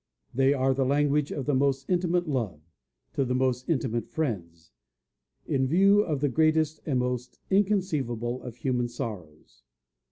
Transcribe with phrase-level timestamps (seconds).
[0.33, 2.59] They are the language of the most intimate love,
[3.13, 4.71] to the most intimate friends,
[5.45, 9.61] in view of the greatest and most inconceivable of human sorrows.